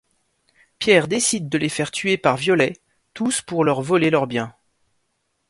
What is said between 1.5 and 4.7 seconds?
les faire tuer par Violet, tous pour leur voler leurs biens.